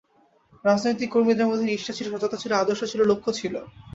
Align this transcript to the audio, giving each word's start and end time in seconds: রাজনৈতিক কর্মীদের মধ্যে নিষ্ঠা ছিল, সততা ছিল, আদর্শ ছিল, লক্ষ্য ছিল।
রাজনৈতিক 0.65 1.09
কর্মীদের 1.11 1.49
মধ্যে 1.49 1.65
নিষ্ঠা 1.65 1.93
ছিল, 1.93 2.07
সততা 2.13 2.37
ছিল, 2.37 2.51
আদর্শ 2.55 2.81
ছিল, 2.91 3.01
লক্ষ্য 3.03 3.29
ছিল। 3.39 3.53